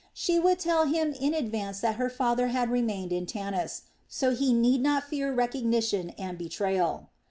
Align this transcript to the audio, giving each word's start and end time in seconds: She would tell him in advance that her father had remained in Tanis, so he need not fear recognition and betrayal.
She 0.15 0.39
would 0.39 0.57
tell 0.57 0.87
him 0.87 1.13
in 1.13 1.35
advance 1.35 1.79
that 1.81 1.97
her 1.97 2.09
father 2.09 2.47
had 2.47 2.71
remained 2.71 3.11
in 3.13 3.27
Tanis, 3.27 3.83
so 4.07 4.33
he 4.33 4.51
need 4.51 4.81
not 4.81 5.03
fear 5.03 5.31
recognition 5.31 6.15
and 6.17 6.39
betrayal. 6.39 7.11